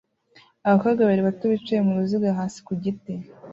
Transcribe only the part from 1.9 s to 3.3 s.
ruziga hasi ku giti